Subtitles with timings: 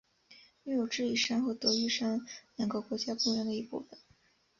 [0.63, 3.99] 拥有智异山和德裕山两个国家公园的一部份。